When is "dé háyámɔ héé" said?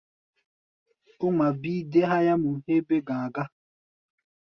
1.91-2.79